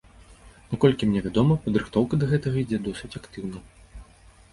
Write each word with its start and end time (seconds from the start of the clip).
Наколькі 0.71 1.09
мне 1.09 1.19
вядома, 1.25 1.57
падрыхтоўка 1.65 2.13
да 2.23 2.31
гэтага 2.31 2.57
ідзе 2.63 2.79
досыць 2.87 3.17
актыўна. 3.21 3.63